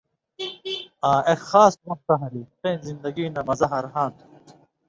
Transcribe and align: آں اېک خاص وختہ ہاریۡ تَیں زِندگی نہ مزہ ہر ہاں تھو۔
آں 1.11 1.19
اېک 1.27 1.39
خاص 1.49 1.73
وختہ 1.87 2.13
ہاریۡ 2.21 2.49
تَیں 2.61 2.77
زِندگی 2.87 3.25
نہ 3.35 3.41
مزہ 3.47 3.67
ہر 3.73 3.85
ہاں 3.93 4.09
تھو۔ 4.17 4.25